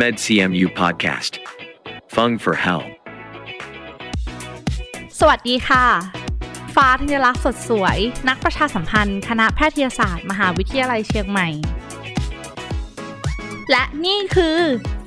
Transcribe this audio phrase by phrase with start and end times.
[0.00, 1.32] MedCMU Podcast.
[2.14, 2.82] Fung for Hell.
[5.20, 5.86] สวัสดีค่ะ
[6.74, 7.98] ฟ้าธัญลักษณ์สดสวย
[8.28, 11.48] นักประชาสัมพันธ์ คณะแพทยศาสตร์ มหาวิทยาลัยเชียงใหม่
[13.70, 14.58] และนี่คือ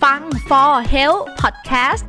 [0.04, 2.04] ฟัง for health podcast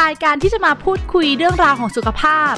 [0.00, 2.54] รายการที่จะมาพูดคุยเรื่องราวของสุขภาพ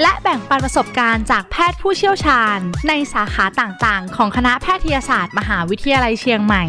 [0.00, 2.58] และแบ่งปันประสบการณ์จากแพทย์ผู้เชี่ยวชาญ
[2.88, 6.64] ในสาขาต่างๆ ของคณะแพทยศาสตร์มหาวิทยาลัยเชียงใหม่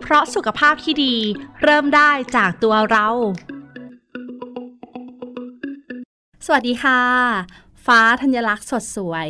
[0.00, 1.16] เพราะสุขภาพที่ดี
[1.62, 3.08] เริ่มได้จากตัวเรา
[6.46, 7.00] สวัสดีค่ะ
[7.86, 9.28] ฟ้าธัญลักษณ์สดสวย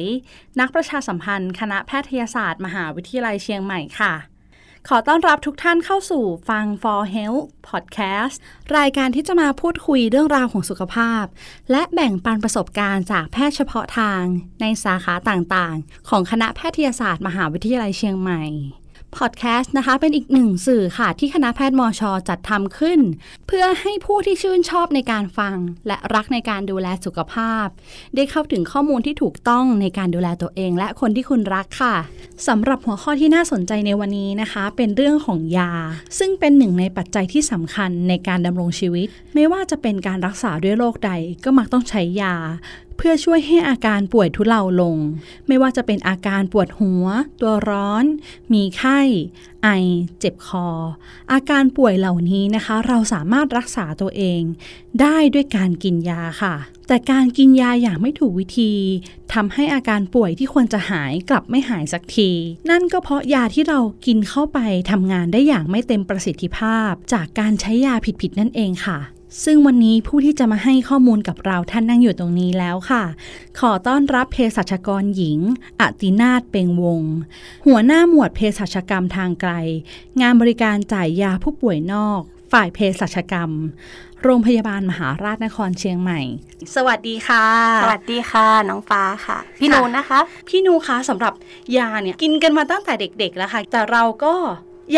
[0.60, 4.33] นักประชาสัมพันธ์ คณะแพทยศาสตร์ มหาวิทยาลัยเชียงใหม่ค่ะ
[4.88, 8.36] ขอต้อนรับทุกท่านเข้าสู่ฟัง For Health Podcast
[8.76, 11.24] รายการที่จะมาพูดคุยเรื่องราวของสุขภาพ
[11.70, 14.22] และแบ่งปันประสบการณ์จากแพทย์เฉพาะทาง
[14.60, 18.42] ในสาขาต่างๆ ของคณะแพทยศาสตร์มหาวิทยาลัยเชียงใหม่
[19.18, 23.00] พอดแคสต์นะคะ เป็นอีกหนึ่งสื่อค่ะ ที่คณะแพทย์มอชอจัดทำขึ้น
[23.47, 27.66] เพื่อให้ผู้ที่ชื่นชอบในการฟัง และรักในการดูแลสุขภาพ
[28.14, 31.94] ได้เข้าถึงข้อมูลที่ถูกต้องในการดูแลตัวเอง และคนที่คุณรักค่ะ
[32.48, 35.72] สำหรับหัวข้อที่น่าสนใจในวันนี้นะคะ เป็นเรื่องของยา
[36.19, 41.12] ซึ่งเป็นหนึ่งในปัจจัยที่สำคัญในการดำรงชีวิต ไม่ว่าจะเป็นการรักษาด้วยโรคใด
[41.44, 42.34] ก็มักต้องใช้ยา
[42.97, 44.97] เพื่อช่วยให้อาการป่วยทุเลาลง
[45.47, 47.06] ไม่ว่าจะเป็นอาการปวดหัว
[47.41, 48.05] ตัวร้อน
[48.53, 49.00] มีไข้
[49.62, 49.69] ไอ
[50.19, 50.69] เจ็บคอ
[51.33, 54.41] อาการป่วยเหล่านี้นะคะ เราสามารถรักษาตัวเอง
[55.00, 56.55] ได้ด้วยการกินยาค่ะ
[56.89, 58.72] แต่การกินยาอย่างไม่ถูกวิธี
[59.34, 62.31] ทำให้อาการป่วยที่ควรจะหายกลับไม่หายสักที
[62.70, 64.59] นั่นก็เพราะยาที่เรากินเข้าไป
[64.91, 68.98] ทำงานได้อย่างไม่เต็มประสิทธิภาพ จากการใช้ยาผิดๆนั่นเองค่ะ
[69.44, 73.04] ซึ่งวันนี้ผู้ที่จะมาให้ข้อมูลกับเราท่านนั่งอยู่ตรงนี้แล้วค่ะ
[73.60, 75.38] ขอต้อนรับเภสัชกรหญิง
[75.80, 77.02] อตินาถเปงวง
[77.66, 79.52] หัวหน้าหมวดเภสัชกรรมทางไกล
[80.20, 82.20] งานบริการจ่ายยาผู้ป่วยนอก
[82.52, 83.50] ฝ่ายเภสัชกรรม
[84.22, 86.20] โรงพยาบาลมหาราชนครเชียงใหม่
[86.75, 87.47] สวัสดีค่ะ
[87.82, 91.32] สวัสดีค่ะ น้องฟ้าค่ะ พี่ค่ะนูนนะคะ พี่นูคะสำหรับ
[91.76, 94.34] ยาเนี่ยกินกันมาตั้งแต่เด็ก ๆ แล้วค่ะ แต่เราก็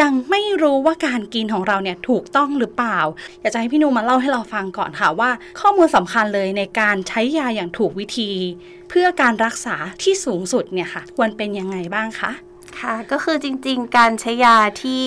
[0.01, 2.99] ยังไม่รู้ว่าการกินของเราเนี่ยถูกต้องหรือเปล่า
[3.41, 5.31] อยากจะให้พี่นูมาเล่าให้เราฟังก่อนค่ะว่า
[5.61, 8.31] ข้อมูลสำคัญเลยในการใช้ยาอย่างถูกวิธี
[8.91, 12.31] เพื่อการรักษาที่สูงสุดเนี่ยค่ะ ควรเป็นยังไงบ้างคะ
[12.81, 15.03] ค่ะ ก็คือจริงๆ การใช้ยาที่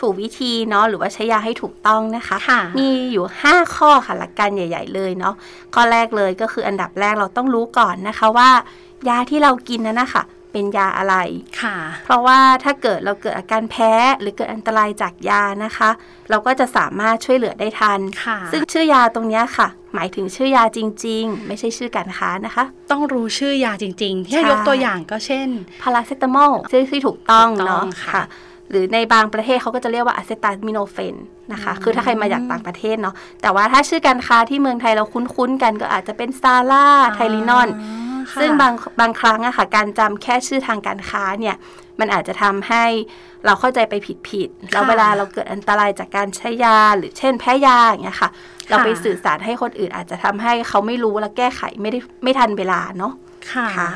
[0.00, 5.34] ถูกวิธีเนาะหรือว่าใช้ยาให้ถูกต้องนะคะค่ะมีอยู่ 5 ข้อค่ะหลักการใหญ่ ๆ เลยเนาะ
[5.74, 8.50] ข้อแรกเลยก็คืออันดับแรกเราต้องรู้ก่อนนะคะว่า
[9.08, 10.22] ยาที่เรากินนั้นนะคะ
[10.54, 11.16] เป็นยาอะไร
[11.62, 15.90] ค่ะ เพราะว่าถ้าเกิดเราเกิดอาการแพ้หรือเกิดอันตรายจากยานะคะ
[16.30, 25.48] เราก็จะสามารถช่วยเหลือได้ทันค่ะ ซึ่งชื่อยาตรงเนี้ยค่ะ หมายถึงชื่อยาจริง ๆ ไม่ใช่ชื่อการค้านะคะ ต้องรู้ชื่อยาจริงๆที่ใช่ยกตัวอย่างก็เช่น
[25.82, 28.24] พาราเซตามอลชื่อที่ถูกต้องถูกต้องเนาะค่ะค่ะ
[28.70, 31.14] หรือในบางประเทศเขาก็จะเรียกว่าอะเซตามิโนเฟน
[31.52, 38.03] นะคะ คือถ้าใครมาจากต่างประเทศเนาะ แต่ว่าถ้าชื่อการค้าที่เมืองไทยเราคุ้นๆกันก็อาจจะเป็นซาร่าไทลินอนค่ะ
[38.40, 41.56] ซึ่งบางบางครั้งอะค่ะการจำแค่ชื่อทางการค้าเนี่ย
[42.00, 42.84] มันอาจจะทำให้
[43.46, 43.94] เราเข้าใจไป
[44.28, 48.30] ผิดๆแล้วเวลาเราเกิดอันตรายจากการใช้ยาหรือเช่นแพ้ยาอย่างเงี้ยค่ะ
[48.68, 53.12] เราไปสื่อสารให้คนอื่นอาจจะทำให้เขาไม่รู้และแก้ไขไม่ได้ไม่ทันเวลาเนาะ
[53.52, 53.88] ค่ะค่ะ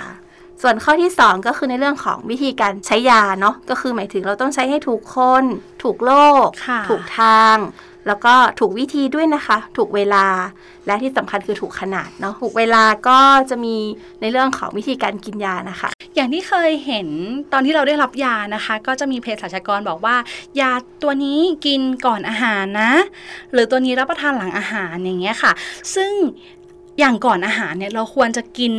[0.62, 5.44] ส่วนข้อที่ 2 ก็คือในเรื่องของวิธีการใช้ยาเนาะก็คือหมายถึงเราต้องใช้ให้ถูกคน
[5.82, 6.12] ถูกโร
[6.46, 7.56] คค่ะถูกทาง
[8.06, 10.26] แล้วก็ถูกวิธีด้วยนะคะ ถูกเวลา
[10.86, 13.20] และที่สำคัญคือถูกขนาดเนาะถูกเวลาก็
[13.50, 13.76] จะมี
[14.20, 17.08] ในเรื่องของวิธีการกินยานะคะ อย่างที่เคยเห็น
[17.52, 20.16] ตอนที่เราได้รับยานะคะ ก็จะมีเภสัชกรบอกว่า
[20.60, 22.92] ยาตัวนี้กินก่อนอาหารนะ
[23.52, 25.52] หรือตัวนี้รับประทานหลังอาหารอย่างเงี้ยค่ะ
[25.94, 26.12] ซึ่ง
[26.98, 28.72] อย่างก่อนอาหารเนี่ยเราควรจะกิน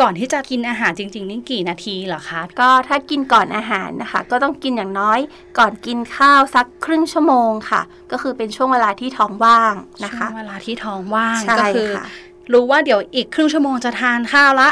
[0.00, 5.18] ก่อนที่จะกินอาหารจริง ๆ นี่กี่นาทีเหรอคะ ก็ถ้ากินก่อนอาหารนะคะ ก็ต้องกินอย่างน้อย
[5.58, 7.80] ก่อนกินข้าวสักครึ่งชั่วโมงค่ะ
[8.12, 12.06] ก็คือเป็นช่วงเวลาที่ท้องว่างนะคะช่วงเวลาที่ท้องว่างใช่ก็คือค่ะ
[12.52, 14.68] รู้ว่าเดี๋ยวอีกครึ่งชั่วโมงจะทานข้าวละ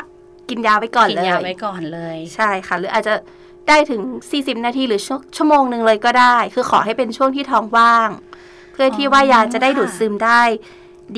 [0.49, 3.15] กินยาไว้ก่อนกินเลยยาไว้ก่อนเลย ใช่ค่ะ หรืออาจจะ
[3.69, 4.01] ได้ถึง
[4.33, 8.09] 40 นาทีหรือชั่วชั่วโมงหนึ่งเลยก็ได้ คือขอให้เป็นช่วงที่ท้องว่าง
[8.73, 10.43] เพื่อที่ว่ายาจะได้ดูดซึมได้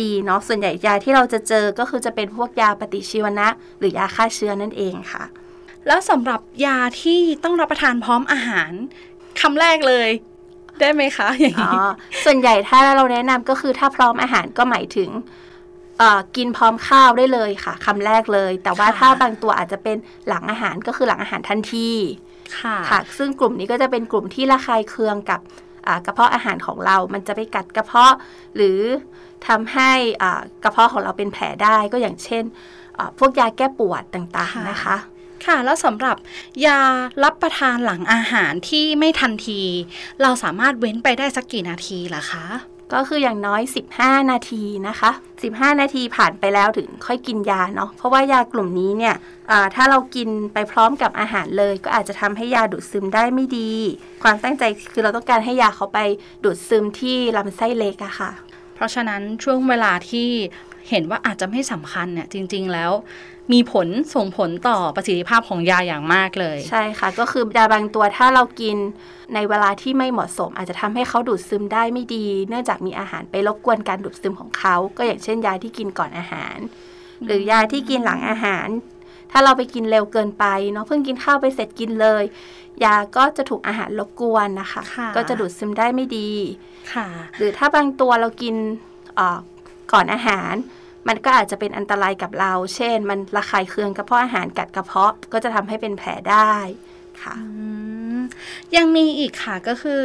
[0.03, 3.49] ดีเนาะส่วนใหญ่ยาที่เราจะเจอก็คือจะเป็นพวกยาปฏิชีวนะ
[3.79, 5.25] หรือยาฆ่าเชื้อนั่นเองค่ะ
[5.87, 8.73] แล้วสำหรับยาที่ต้องรับประทานพร้อมอาหาร
[9.41, 10.09] คำแรกเลย
[10.81, 11.81] ได้ไหมคะอย่างอ๋อนี้
[12.25, 15.11] ส่วนใหญ่ถ้าเราแนะนำก็คือถ้าพร้อมอาหารก็หมายถึง
[15.99, 19.97] เอ่อกินพร้อมข้าวได้เลยค่ะคำแรกเลย แต่ว่าถ้าบางตัวอาจจะเป็น
[20.29, 21.91] หลังอาหารก็คือหลังอาหารทันที
[22.61, 25.74] ค่ะค่ะซึ่งกลุ่มนี้ก็จะเป็นกลุ่มที่ระคายเคืองกับอ่า
[26.07, 28.15] กระเพาะอาหารของเรา มันจะไปกัดกระเพาะ
[28.57, 28.81] หรือ
[29.47, 29.93] ทำให้
[30.23, 32.45] อ่ากระเพาะของเราเป็นแผลได้ก็อย่างเช่น
[32.99, 34.97] อ่าพวกยาแก้ปวดต่างๆนะคะ
[35.47, 36.17] ค่ะแล้วสำหรับ
[36.67, 36.81] ยา
[37.25, 39.63] รับประทานหลังอาหารที่ไม่ทันที
[40.23, 42.45] เราสามารถเว้นไปได้สักกี่นาทีล่ะคะ
[42.93, 43.63] ก็คืออย่างน้อย
[43.97, 45.11] 15 นาทีนะคะ
[45.45, 49.15] 15 นาทีผ่านไปแล้วถึงค่อยกินยาเนาะ เพราะว่ายากลุ่มนี้เนี่ย
[49.75, 53.73] ถ้าเรากินไปพร้อมกับอาหารเลย ก็อาจจะทำให้ยาดูดซึมได้ไม่ดี
[54.23, 55.99] ความตั้งใจคือเราต้องการให้ยาเขาไป
[56.45, 58.31] ดูดซึมที่ลำไส้เล็กอะค่ะ
[58.75, 60.29] เพราะฉะนั้นช่วงเวลาที่
[60.91, 62.93] เห็นว่าอาจจะไม่สำคัญเนี่ยจริง ๆ แล้ว
[63.53, 68.77] มีผลส่งผลต่อประสิทธิภาพของยาอย่างมากเลย ใช่ค่ะ ก็คือยาบางตัวถ้าเรากิน
[69.35, 76.57] ในเวลาที่ไม่เหมาะสม อาจจะทำให้เขาดูดซึมได้ไม่ดี เนื่องจากมีอาหารไปรบกวนการดูดซึมของเขา ก็อย่างเช่นยาที่กินก่อนอาหาร
[77.27, 78.69] หรือยาที่กินหลังอาหาร
[79.31, 82.25] ถ้าเราไปกินเร็วเกินไปเนาะเพิ่งกินข้าวไปเสร็จกินเลย
[82.85, 86.31] ยาก็จะถูกอาหารรบกวนนะคะค่ะก็จะดูดซึมได้ไม่ดี
[86.93, 87.07] ค่ะ
[87.39, 88.55] หรือถ้าบางตัวเรากิน
[89.17, 89.39] เอ่อ
[89.93, 90.55] ก่อนอาหาร
[91.09, 96.53] มันก็อาจจะเป็นอันตรายกับเรา เช่น มันระคายเคืองกระเพาะอาหารกัดกระเพาะก็จะทำให้เป็นแผลได้
[97.23, 97.47] ค่ะอื
[98.19, 98.21] ม
[98.77, 100.01] ยังมีอีกค่ะก็คือ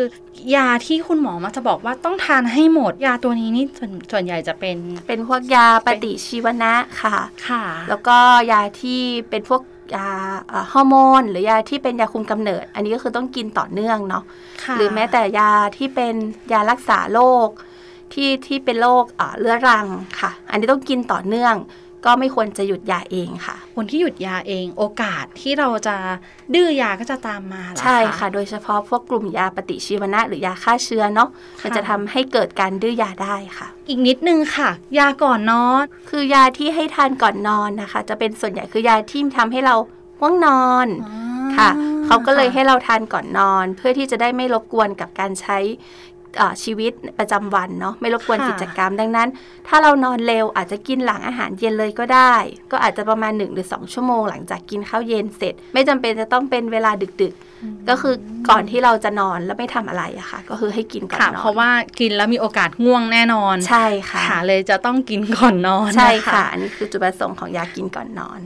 [0.55, 4.77] ยาที่คุณหมอมาจะบอกว่าต้องทานให้หมด ยาตัวนี้นี่ส่วนส่วนใหญ่จะเป็น
[5.07, 7.17] เป็นพวกยาปฏิชีวนะค่ะ
[7.47, 8.17] ค่ะ แล้วก็
[8.51, 9.61] ยาที่เป็นพวก
[9.95, 10.09] ยา
[10.49, 14.23] เอ่อฮอร์โมนหรือยาที่เป็นยาคุมกำเนิด อันนี้ก็คือต้องกินต่อเนื่องเนาะ
[14.63, 16.15] ค่ะหรือแม้แต่ยาที่เป็น
[16.53, 17.49] ยารักษาโรค
[18.13, 19.87] ที่ที่เป็นโรคเอ่อเรื้อรัง
[20.19, 21.55] ค่ะ อันนี้ต้องกินต่อเนื่อง
[22.07, 25.95] ก็ไม่ควรจะหยุดยาเองค่ะ คนที่หยุดยาเองโอกาสที่เราจะ
[26.53, 31.29] ดื้อยาก็จะตามมาเหรอใช่ค่ะ โดยเฉพาะพวกกลุ่มยาปฏิชีวนะ หรือยาฆ่าเชื้อเนาะ
[31.63, 34.69] มันจะทำให้เกิดการดื้อยาได้ค่ะ อีกนิดนึงค่ะ
[34.99, 39.75] ยาก่อนนอน คือยาที่ให้ทานก่อนนอนนะคะ จะเป็นส่วนใหญ่คือยาที่ทำให้เรา
[40.19, 40.87] ง่วงนอน
[41.57, 41.69] ค่ะ
[42.05, 45.57] เขาก็เลยให้เราทานก่อนนอน เพื่อที่จะได้ไม่รบกวนกับการใช้
[46.18, 46.18] เอ่อ
[46.63, 49.29] ชีวิตประจำวันเนาะไม่รบกวนค่ะกิจกรรม ดังนั้น
[49.67, 52.33] ถ้าเรานอนเร็วอาจจะกินหลังอาหารเย็นเลยก็ได้
[52.71, 56.91] ก็อาจจะประมาณ 1 หรือ 2 ชั่วโมงหลังจากกินข้าวเย็นเสร็จ ไม่จำเป็นจะต้องเป็นเวลา
[57.21, 58.15] ดึกๆ ก็คือ
[58.49, 68.39] ก่อนที่เราจะนอนแล้วไม่ทำอะไรอะค่ะ ก็คือให้กินก่อนค่ะนอนเพราะว่ากินแล้วมีโอกาสง่วงแน่นอนใช่ค่ะค่ะเลยจะต้องกินก่อนนอนใช่นค่ะ อันนี้คือจุดประสงค์ของยากินก่อนนอน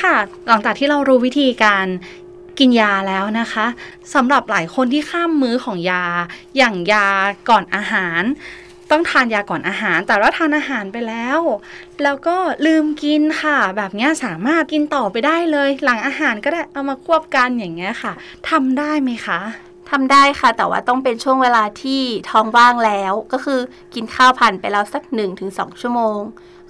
[0.00, 0.14] ค่ะ
[0.48, 1.86] หลังจากที่เรารู้วิธีการ
[2.60, 3.66] กินยาแล้วนะคะ
[4.14, 6.04] สำหรับหลายคนที่ข้ามมื้อของยา
[6.56, 7.08] อย่างยา
[7.48, 8.22] ก่อนอาหาร
[8.90, 11.40] ต้องทานยาก่อนอาหาร แต่ว่าทานอาหารไปแล้ว
[12.02, 12.36] แล้วก็
[12.66, 18.12] ลืมกินค่ะ แบบนี้สามารถกินต่อไปได้เลย หลังอาหารก็ได้เอามาควบกันอย่างเงี้ยค่ะ
[18.50, 19.40] ทำได้ไหมคะ
[19.90, 22.00] ทำได้ค่ะ แต่ว่าต้องเป็นช่วงเวลาที่
[22.30, 23.60] ท้องว่างแล้ว ก็คือ
[23.94, 26.20] กินข้าวผ่านไปแล้วสัก1นถึงสชั่วโมง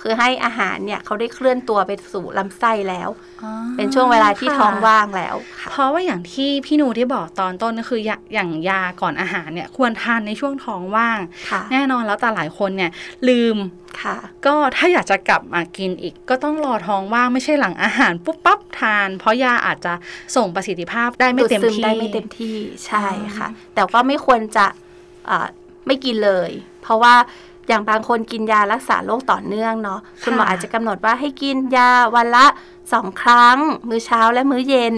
[0.03, 3.09] คือให้อาหารเนี่ยเขาได้เคลื่อนตัวไปสู่ลำไส้แล้ว
[3.77, 11.19] เป็นช่วงเวลาที่ท้องว่างแล้วค่ะเพราะว่าอย่างที่พี่หนูที่บอกตอนต้นก็คืออยาอย่างยาก่อนอาหารเนี่ยควรทานในช่วงท้องว่าง
[11.51, 12.91] ค่ะแน่นอนแล้วแต่หลายคนเนี่ย
[13.29, 13.57] ลืม
[14.03, 14.17] ค่ะ
[14.47, 19.93] ก็ถ้าอยากจะกลับมากินอีก ก็ต้องรอท้องว่างไม่ใช่หลังอาหารปุ๊บปั๊บทาน เพราะยาอาจจะ
[20.37, 22.57] ส่งประสิทธิภาพได้ไม่เต็มดูดซึที่ได้ไม่เต็มที่
[22.87, 24.67] ใช่อ๋อค่ะ แต่ก็ไม่ควรจะ
[25.31, 25.47] อ่า
[25.87, 26.51] ไม่กินเลย
[26.83, 27.15] เพราะว่า
[27.69, 32.47] อย่างบางคนกินยารักษาโรคต่อเนื่องเนาะคุณหมออาจจะกำหนดว่าให้กินยาวันละ
[32.93, 33.57] สองครั้ง
[33.89, 34.95] มื้อเช้าและมื้อเย็น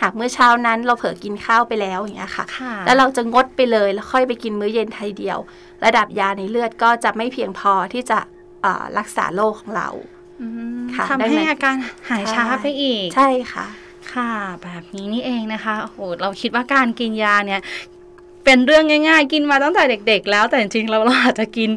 [0.00, 5.38] หากมื้อเช้านั้นเราเผลอกินข้าวไปแล้วอย่างเงี้ยค่ะค่ะแล้วเราจะงดไปเลยแล้วค่อยไปกินมื้อเย็นทีเดียว
[5.84, 8.18] ระดับยาในเลือดก็จะไม่เพียงพอที่จะ
[8.64, 9.88] อ่ารักษาโรคของเรา
[10.40, 10.46] อื
[10.80, 11.76] มค่ะทำดังให้นั้นอาการ
[12.10, 13.66] หายช้าไปอีก ใช่ค่ะ
[14.12, 14.32] ค่ะ
[14.62, 17.60] แบบนี้นี่เองนะคะโอ้โหเราคิดว่าการกินยาเนี่ย
[18.44, 21.70] เป็นเรื่องง่าย ๆ กินมาตั้งแต่เด็ก ๆ แล้วแต่จริงๆเราเราอาจจะกิน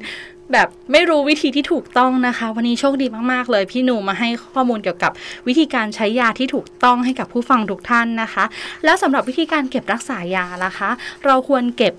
[0.53, 5.11] แบบไม่รู้วิธีที่ถูกต้องนะคะ วันนี้โชคดีมากๆ เลยพี่หนูมาให้ข้อมูลเกี่ยวกับ
[5.47, 8.43] วิธีการใช้ยาที่ถูกต้องให้กับผู้ฟังทุกท่านนะคะ
[8.83, 10.89] แล้วสำหรับวิธีการเก็บรักษายาล่ะคะ
[11.25, 11.93] เราควรเก็บ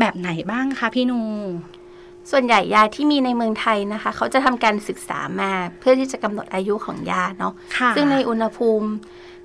[0.00, 1.20] แบบไหนบ้างคะพี่หนู
[2.30, 8.88] ส่วนใหญ่ยาที่มีในเมืองไทยนะคะ เขาจะทำการศึกษามาเพื่อที่จะกำหนดอายุของยาเนาะค่ะซึ่งในอุณหภูมิ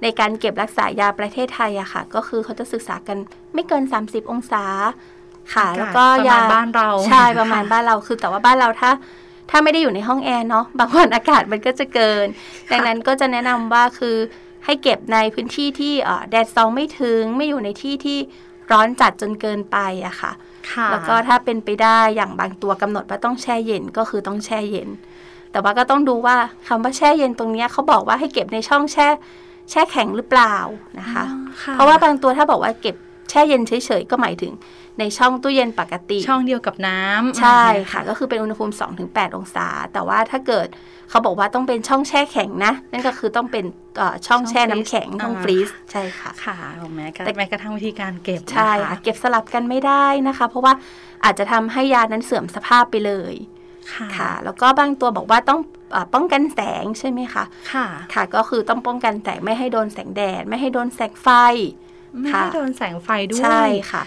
[0.03, 3.17] ในการเก็บรักษายาประเทศไทยอะค่ะ ก็คือเขาจะศึกษากัน
[3.53, 4.63] ไม่เกิน 30 องศา
[5.53, 8.91] ค่ะ แล้วก็ประยามาณบ้านเราใช่ประมาณค่ะบ้านเราคือแต่ว่าบ้านเราถ้า
[9.49, 12.25] ถ้าไม่ได้อยู่ในห้องแอร์เนาะบางวันอากาศมันก็จะเกิน
[12.71, 14.15] ดังนั้นก็จะแนะนำว่าคือ
[14.65, 18.19] ให้เก็บในพื้นที่ที่เอ่อแดดส่องไม่ถึงไม่อยู่ในที่ที่
[18.71, 20.31] ร้อนจัดจนเกินไปอะค่ะ
[20.71, 24.89] ค่ะ แล้วก็ถ้าเป็นไปได้อย่างบางตัวกำหนดว่าต้องแช่เย็นก็คือต้องแช่เย็น
[25.51, 26.37] แต่ว่าก็ต้องดูว่า
[26.67, 29.07] คำว่าแช่เย็นตรงเนี้ยเขาบอกว่าให้เก็บในช่องแช่
[29.69, 30.55] แช่แข็งหรือเปล่า
[30.99, 32.95] นะคะอ๋อค่เพราะว่าบางตัวถ้าบอกว่าเก็บ
[33.31, 34.53] แช่เย็นเฉยๆก็หมายถึง
[34.99, 37.61] ในช่องตู้เย็นปกติ ช่องเดียวกับน้ำใช่
[37.91, 38.73] ค่ะ ก็คือเป็นอุณหภูมิ
[39.05, 40.67] 2-8 องศา แต่ว่าถ้าเกิด
[41.09, 43.65] เขาบอกว่าต้องเป็นช่องแช่แข็งนะ นั่นก็คือต้องเป็น
[43.97, 46.55] เอ่อช่องแช่น้ำแข็งช่องฟรีซใช่ค่ะค่ะ
[46.95, 50.73] แม้กระแต่แม้กระทั่งวิธีการเก็บใช่นค่ะเก็บสลับกันไม่ได้นะคะ เพราะว่า
[51.23, 53.33] อาจจะทำให้ยานั้นเสื่อมสภาพไปเลย
[53.93, 55.59] ค่ะค่ะแล้วก็บางตัวบอกว่าต้อง
[55.95, 61.29] อ่าป้องกันแสงใช่ไหมคะ ค่ะ ค่ะ ก็คือต้องป้องกันแสงไม่ให้โดนแสงแดด ไม่ให้โดนแสงไฟ
[62.19, 64.03] ไม่ค่ะให้โดนแสงไฟด้วย ใช่ค่ะ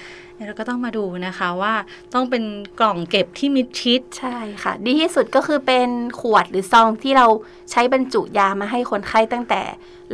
[0.46, 1.74] เราก็ต้องมาดูนะคะว่า
[2.14, 2.44] ต้องเป็น
[2.80, 5.88] กล่องเก็บที่มิดชิด ใช่ค่ะ ดีที่สุดก็คือเป็น
[6.20, 7.26] ขวดหรือซองที่เรา
[7.70, 9.62] ใช้บรรจุยามาให้คนไข้ตั้งแต่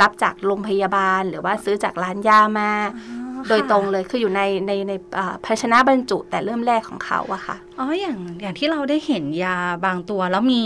[0.01, 2.71] รับจากโรงพยาบาล หรือว่าซื้อจากร้านยามา
[3.49, 10.63] โดยตรงเลยคืออยู่ในในในอ่าภาชนะบรรจุแต่เริ่มแรกของเขาอะค่ะอ๋ออย่างอย่างที่เราได้เห็นยาบางตัวแล้วมี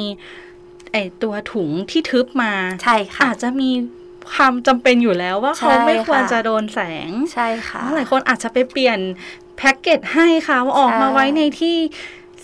[0.92, 2.52] ไอตัวถุงที่ทึบมา
[2.82, 3.70] ใช่ค่ะอาจจะมี
[4.32, 8.98] ความจำเป็นอยู่แล้วว่าเขาใช่ไม่ควรค่ะจะโดนแสงใช่ค่ะหลายคนอาจจะไปเปลี่ยน
[9.56, 11.76] แพ็กเกจให้ค่ะว่าออกมาใช่ไว้ในที่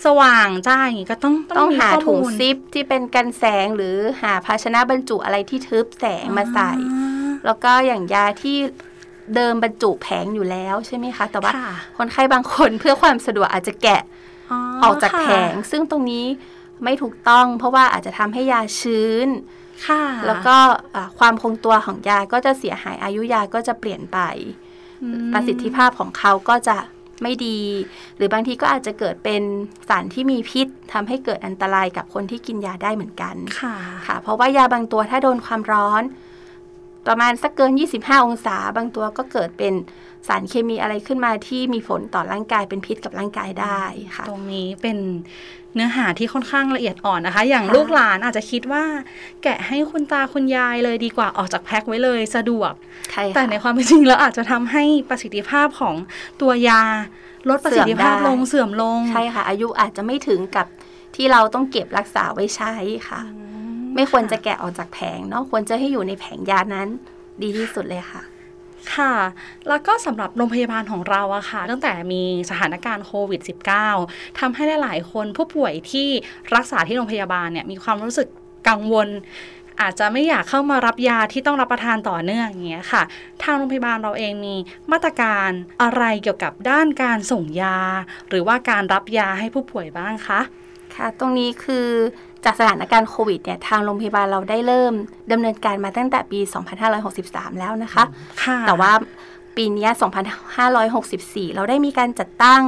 [0.05, 8.57] สว่างจ้าอย่างนี้ก็ต้องต้องมีหาข้อถุงมูลซิปที่เป็นกันแสงหรือหาภาชนะบรรจุอะไรที่ทึบแสงมาใส่อ่าแล้วก็อย่างยาที่
[9.35, 14.01] เดิมบรรจุแผงอยู่แล้วใช่ไหมคะ แต่ว่าค่ะคนไข้บางคนเพื่อความสะดวกอาจจะแกะ
[14.83, 16.25] ออกจากแผง ซึ่งตรงนี้
[16.83, 19.59] ไม่ถูกต้อง เพราะว่าอาจจะทำให้ยาชื้นค่ะ
[20.27, 20.55] แล้วก็
[20.95, 24.19] อ่าความคงตัวของยาก็จะเสียหายอายุยาก็จะเปลี่ยนไป
[25.03, 26.77] อืมประสิทธิภาพของเขาก็จะ
[27.21, 27.59] ไม่ดี
[28.15, 29.43] หรือบางทีก็อาจจะเกิดเป็น
[29.89, 33.75] สารที่มีพิษทำให้เกิดอันตรายกับคนที่กินยาได้เหมือนกันค่ะ
[34.07, 36.03] ค่ะ เพราะว่ายาบางตัวถ้าโดนความร้อน
[37.07, 39.73] ประมาณสักเกิน 25 องศา บางตัวก็เกิดเป็น
[40.27, 43.81] สารเคมีอะไรขึ้นมาที่มีผลต่อร่างกายเป็นพิษกับร่างกายได้
[44.15, 44.97] ค่ะ ตรงนี้เป็น
[45.75, 48.83] เนื้อหาที่ค่อนข้างละเอียดอ่อนนะคะ อย่างค่ะลูกหลานอาจจะคิดว่า
[49.43, 52.73] แกะให้คุณตาคุณยายเลยดีกว่าออกจากแพ็คไว้เลยสะดวก
[53.11, 55.95] ใช่ค่ะแต่ในความเป็นจริงแล้วอาจจะทำให้ประสิทธิภาพของ
[56.41, 56.81] ตัวยา
[57.49, 60.67] ลดประสิทธิภาพเสื่อมได้ลงเสื่อมลง ใช่ค่ะ อายุอาจจะไม่ถึงกับ
[61.15, 62.73] ที่เราต้องเก็บรักษาไว้ใช้
[63.09, 63.21] ค่ะ
[63.95, 66.87] ไม่ควรจะแกะออกจากแผงเนาะควรจะให้อยู่ในแผงยานั้น
[67.41, 68.21] ดีที่สุดเลยค่ะ
[68.95, 69.13] ค่ะ
[69.67, 73.41] แล้วก็สำหรับโรงพยาบาลของเราอะค่ะ ตั้งแต่มีสถานการณ์โควิด
[73.89, 76.07] -19 ทำให้หลายๆคนผู้ป่วยที่
[76.55, 78.27] รักษาที่โรงพยาบาลเนี่ยมีความรู้สึก
[78.67, 79.07] กังวล
[79.81, 83.03] อาจจะไม่อยากเข้ามารับยาที่ต้องรับประทานต่อเนื่องอย่างเงี้ยค่ะ
[83.43, 84.55] ทางโรงพยาบาลเราเองมี
[84.91, 85.49] มาตรการ
[85.81, 87.79] อะไรเกี่ยวกับด้านการส่งยา
[88.29, 90.41] หรือว่าการรับยาให้ผู้ป่วยบ้างคะ
[90.95, 91.87] ค่ะ ตรงนี้คือ
[92.45, 94.93] จากสถานการณ์โควิดเนี่ยทางโรงพยาบาลเราได้เริ่ม
[95.31, 96.39] ดำเนินการมาตั้งแต่ปี
[96.99, 98.03] 2563 แล้วนะคะ
[98.43, 98.91] ค่ะแต่ว่า
[99.55, 99.91] ปีเนี้ย
[100.73, 102.61] 2564 เราได้มีการจัดตั้ง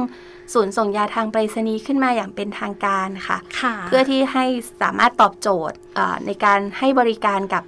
[0.54, 4.44] ศูนย์ส่งยาทางไปรษณีย์ขึ้นมาอย่างเป็นทางการค่ะค่ะเพื่อที่ให้
[4.82, 7.62] สามารถตอบโจทย์เอ่อในการให้บริการกับ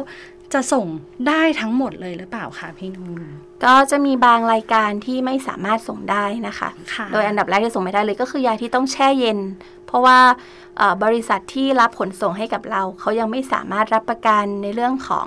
[0.53, 0.85] จะส่ง
[1.27, 3.23] ได้ทั้งหมดเลยหรือเปล่าคะพี่นุ่น
[3.65, 9.39] ก็จะมีบางรายการที่ไม่สามารถส่งได้นะคะค่ะโดยอันดับแรกที่ส่งไม่ได้เลยก็คือยาที่ต้องแช่เย็น
[9.87, 10.19] เพราะว่า
[10.77, 15.25] เอ่อบริษัทที่รับขนส่งให้กับเราเขายังไม่สามารถรับประกันในเรื่องของ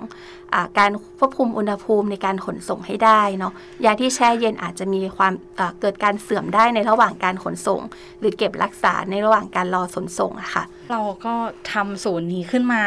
[0.54, 3.52] อาการควบคุมอุณหภูมิในการขนส่งให้ได้เนาะ
[3.84, 7.80] ยาที่แช่เย็นอาจจะมีความเอ่อเกิดการเสื่อมได้ในระหว่างการขนส่ง
[8.20, 11.34] หรือเก็บรักษาในระหว่างการรอขนส่งอะค่ะ เราก็
[11.72, 12.82] ทำศูนย์นี้ขึ้นมา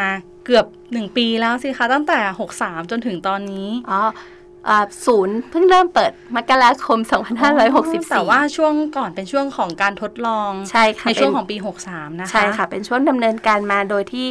[0.47, 2.19] เกือบหนึ่งปีแล้วสิคะตั้งแต่
[2.55, 3.99] 63 จนถึงตอนนี้อ๋อ
[5.05, 6.99] ศูนย์เพิ่งเริ่มเปิดมกราคม
[7.55, 14.27] 2564 แต่ว่าช่วงก่อนเป็นช่วงของการทดลองใช่ค่ะในช่วงเป็นของปี 63 นะคะ ใช่ค่ะ เป็นช่วงดำเนินการมาโดยที่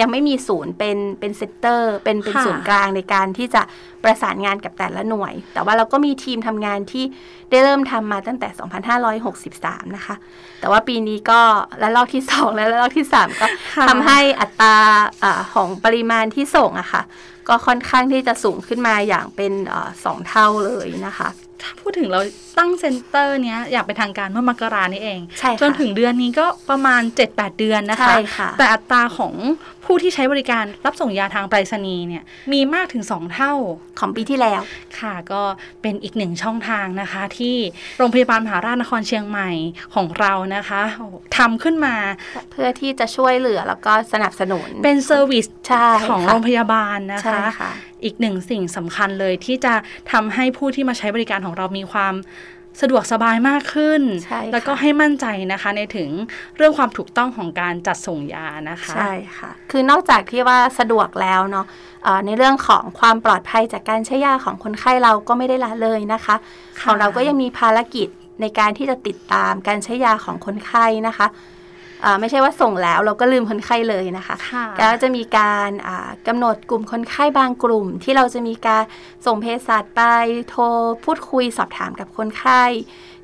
[0.00, 3.62] ยังไม่มีศูนย์เป็นเป็นเซ็นเตอร์ เป็นเป็นค่ะศูนย์กลางในการที่จะ
[4.04, 7.04] ประสานงานกับแต่ละหน่วย แต่ว่าเราก็มีทีมทำงานที่
[7.50, 8.48] ได้เริ่มทำมาตั้งแต่
[9.38, 10.14] 2563 นะคะ
[10.60, 11.40] แต่ว่าปีนี้ก็
[11.78, 14.74] และลอกที่ 2 และลอกที่ 3 ก็ค่ะทำให้อัตรา
[15.22, 17.02] อาของปริมาณที่ส่งอะค่ะ
[17.48, 19.52] ก็ค่อนข้างที่จะสูงขึ้นมาอย่างเป็น
[20.04, 21.28] สองเท่าเลยนะคะ
[21.62, 22.20] ถ้าพูดถึงเรา
[22.58, 29.34] ตั้งเซ็นเตอร์เนี้ยอยากเป็นทางการเมื่อมกรานี่เองใช่ค่ะจนถึงเดือนนี้ก็ประมาณ 7-8 เดือนนะคะใช่ค่ะแต่อัตราของ
[29.84, 32.22] ผู้ที่ใช้บริการรับส่งยาทางไปรษณีย์เนี่ย
[32.52, 33.52] มีมากถึง 2 เท่า
[33.98, 34.60] ของปีที่แล้ว
[35.00, 35.42] ค่ะก็
[35.82, 37.56] เป็นอีกหนึ่งช่องทางนะคะ ที่
[37.98, 39.50] โรงพยาบาลมหาราชนครเชียงใหม่
[39.94, 41.96] ของเรานะคะโอ้โหทำขึ้นมา
[42.50, 47.70] เพื่อที่จะช่วยเหลือแล้วก็สนับสนุนเป็นเซอร์วิสใช่ของค่ะโรงพยาบาลนะใช่คะค่ะ
[48.06, 49.74] อีกหนึ่งสิ่งสำคัญเลยที่จะ
[50.12, 52.14] ทำให้ผู้ที่มาใช้บริการของเรามีความ
[52.80, 56.10] สะดวกสบายมากขึ้นใช่ค่ะแล้วก็ให้มั่นใจนะคะในถึง
[56.56, 61.66] เรื่องความถูกต้องของการจัดส่งยานะคะ ใช่ค่ะ คือนอกจากที่ว่าสะดวกแล้วเนาะ
[62.04, 66.34] เอ่อในเรื่องของความปลอดภัยจากการใช้ยาของคนไข้เราก็ไม่ได้ละเลยนะคะ
[66.80, 68.08] ค่ะของเราก็ยังมีภารกิจ
[68.40, 71.55] ในการที่จะติดตามการใช้ยาของคนไข้นะคะเอ่อ
[72.20, 78.84] ไม่ใช่ว่าส่งแล้วเราก็ลืมคนไข้เลยนะคะค่ะก็จะมีการอ่ากำหนดกลุ่มคนไข้บางกลุ่ม ที่เราจะมีการ
[79.26, 80.02] ส่งเภสัชไป
[80.48, 80.64] โทร
[81.04, 82.64] พูดคุยสอบถามกับคนไข้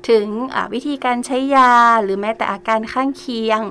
[0.09, 0.25] ถึง
[0.55, 1.73] อ่าวิธีการใช้ยา
[2.03, 3.61] หรือแม้แต่อาการข้างเคียง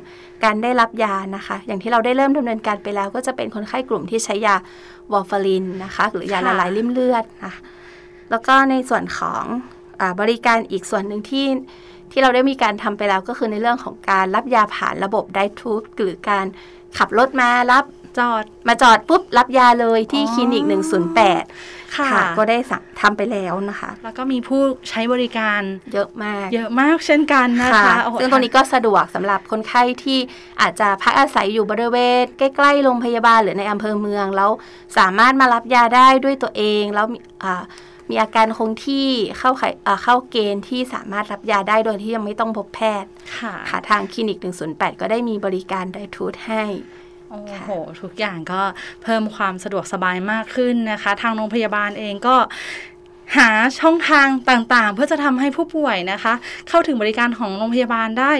[0.45, 4.57] การได้รับยานะคะ อย่างที่เราได้เริ่มดำเนินการไปแล้ว ก็จะเป็นคนไข้กลุ่มที่ใช้ยา
[5.12, 7.61] วอร์ฟารินนะคะหรือยาค่ะละลายริ่มเลือดนะคะ
[8.31, 9.45] แล้วก็ในส่วนของ
[10.00, 11.47] อาบริการอีกส่วนหนึ่งที่
[12.12, 16.47] ที่เราได้มีการทำไปแล้วก็คือในเรื่องของการรับยาผ่านระบบไดทูบหรือการ
[16.99, 17.85] ขับรถมารับ
[18.19, 20.64] จอดมาจอดปุ๊บรับยาเลยที่อ๋อคลินิก
[21.28, 25.61] 108ค่ะค่ะ ก็ได้สั่งทำไปแล้วนะคะ แล้วก็มีผู้ใช้บริการ
[25.92, 30.19] เยอะมาก เยอะมากเช่นกันนะคะโอ้โหซึ่งตรงนี้ก็สะดวกสำหรับคนไข้ที่
[30.61, 34.50] อาจจะพักอาศัยอยู่บริเวณใกล้ๆโรงพยาบาลหรือในอำเภอเมือง แล้ว
[34.99, 37.07] สามารถมารับยาได้ด้วยตัวเองแล้ว
[38.11, 44.39] มีอ่ามีอาการคงที่เข้าไขอ่าเข้าเกณฑ์ที่สามารถรับยาได้โดยที่ยังไม่ต้องพบแพทย์ค่ะค่ะทางคลินิก
[44.71, 46.65] 108 ก็ได้มีบริการไดทูตให้
[47.31, 47.69] โอ้โห
[48.03, 48.63] ทุกอย่างก็
[49.03, 52.37] เพิ่มความสะดวกสบายมากขึ้นนะคะ ทางโรงพยาบาลเองก็
[53.37, 56.35] หาช่องทางต่างๆ เพื่อจะทำให้ผู้ป่วยนะคะ
[56.69, 58.33] เข้าถึงบริการของโรงพยาบาลได้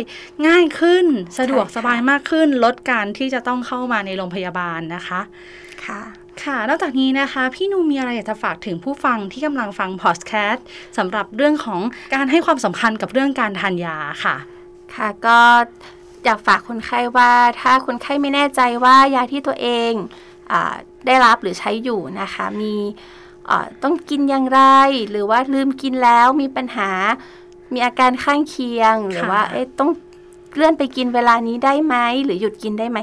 [0.47, 1.07] ง่ายขึ้น
[1.39, 5.21] สะดวกใช่ค่ะสบายมากขึ้น ลดการที่จะต้องเข้ามาในโรงพยาบาลนะคะ
[5.87, 6.01] ค่ะ
[6.43, 10.67] ค่ะ นอกจากนี้นะคะ พี่นูมีอะไรอยากจะฝากถึงผู้ฟังที่กำลังฟังพอดแคสต์
[10.99, 11.81] สำหรับเรื่องของ
[12.15, 14.37] การให้ความสำคัญกับเรื่องการทานยาค่ะ
[14.95, 15.39] ค่ะก็
[16.25, 19.93] อยากฝากคนไข้ว่าถ้าคนไข้ไม่แน่ใจว่ายาที่ตัวเอง
[20.51, 20.75] อา
[21.07, 22.75] ได้รับหรือใช้อยู่นะคะ มี
[23.51, 24.61] อ่าต้องกินอย่างไร
[25.11, 26.91] หรือว่าลืมกินแล้วมีปัญหา
[27.73, 29.91] มีอาการข้างเคียงหรือว่าเอ๊ะต้อง
[30.57, 32.99] เลื่อนไปกินเวลานี้ได้ไหมหรือหยุดกินได้ไหม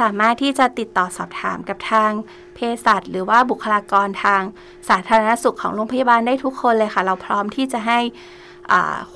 [0.00, 2.10] สามารถที่จะติดต่อสอบถามกับทาง
[2.54, 4.42] เภสัชหรือว่าบุคลากรทาง
[4.88, 8.00] สาธารณสุขของโรงพยาบาลได้ทุกคนเลยค่ะ เราพร้อมที่จะให้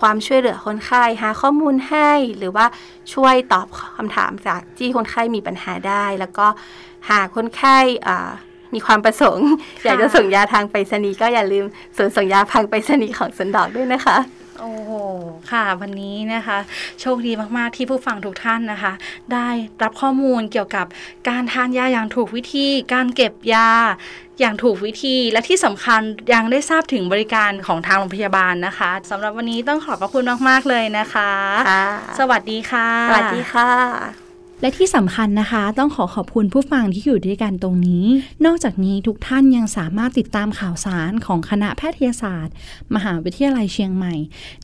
[0.00, 2.66] ความช่วยเหลือคนไข้หาข้อมูลให้ หรือว่า
[3.14, 6.46] ช่วยตอบคำถามจากที่คนไข้มีปัญหาได้ แล้วก็
[7.10, 7.78] หากคนไข้
[8.74, 9.48] มีความประสงค์
[9.84, 11.64] อยากจะส่งยาทางไปรษณีย์ก็อย่าลืม
[11.96, 14.16] ส่วนส่งยาทางไปรษณีย์ของสันดอกด้วยนะคะ
[14.60, 14.90] โอ้โห
[15.52, 16.58] ค่ะ วันนี้นะคะ
[17.00, 18.92] โชคดีมากๆที่ผู้ฟังทุกท่านนะคะ
[19.32, 19.48] ได้
[19.82, 20.86] รับข้อมูลเกี่ยวกับ
[21.28, 23.68] การทานยาอย่างถูกวิธี การเก็บยา
[24.40, 26.00] อย่างถูกวิธี และที่สำคัญ
[26.32, 31.32] ยังได้ทราบถึงบริการของทางโรงพยาบาลนะคะสำหรับวันนี้ต้องขอบพระคุณมากๆเลยนะคะ
[31.68, 31.86] ค่ะ
[32.18, 34.27] สวัสดีค่ะ สวัสดีค่ะ
[34.60, 38.06] และที่สำคัญนะคะ ต้องขอขอบคุณผู้ฟังที่อยู่ด้วยกันตรงนี้
[38.44, 42.54] นอกจากนี้ทุกท่านยังสามารถติดตามข่าวสารของคณะแพทยศาสตร์
[42.94, 44.14] มหาวิทยาลัยเชียงใหม่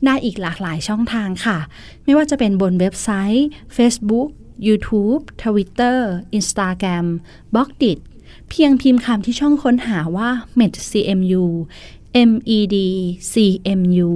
[0.05, 1.57] ได้อีกหลากหลายช่องทางค่ะ
[2.03, 4.29] ไม่ว่าจะเป็นบนเว็บไซต์ Facebook
[4.67, 5.99] YouTube Twitter
[6.37, 7.05] Instagram
[7.55, 7.99] b l o g d i t
[8.49, 10.29] เพียงพิมพ์คำที่ช่องค้นหาว่า
[10.59, 11.45] medcmu
[12.15, 12.75] med
[13.31, 14.09] cmu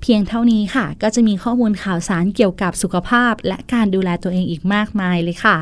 [0.00, 5.58] เพียงเท่านี้ค่ะ ก็จะมีข้อมูลข่าวสารเกี่ยวกับสุขภาพ และการดูแลตัวเองอีกมากมายเลยค่ะ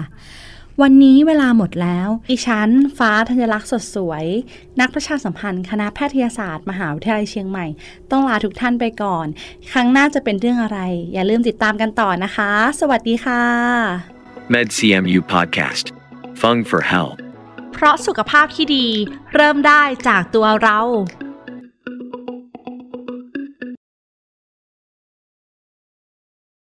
[0.82, 4.24] วันนี้เวลาหมดแล้วดิฉัน ฟ้าธัญลักษณ์สดสวย
[4.80, 7.66] นักประชาสัมพันธ์ คณะแพทยศาสตร์ มหาวิทยาลัยเชียงใหม่
[8.10, 9.26] ต้องลาทุกท่านไปก่อน
[9.72, 10.78] ครั้งหน้าจะเป็นเรื่องอะไร
[11.12, 13.42] อย่าลืมติดตามกันต่อนะคะ สวัสดีค่ะ
[14.52, 15.84] MedCMU Podcast.
[16.40, 17.18] Fung for Health.
[17.72, 18.86] เพราะสุขภาพที่ดี
[19.34, 20.80] เริ่มได้จากตัวเรา